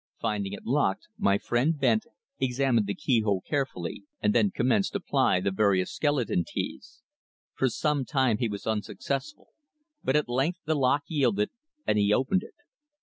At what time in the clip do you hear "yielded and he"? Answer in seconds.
11.05-12.11